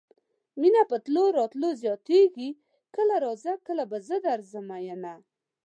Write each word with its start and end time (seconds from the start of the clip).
مينه 0.61 0.81
په 0.89 0.97
تلو 1.05 1.23
راتلو 1.37 1.69
زياتيږي 1.81 2.49
کله 2.95 3.15
راځه 3.25 3.53
کله 3.67 3.83
به 3.91 3.97
زه 4.07 4.17
درځم 4.27 4.65
مينه 4.71 5.13